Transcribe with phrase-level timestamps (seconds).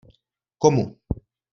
[0.61, 0.85] Komu!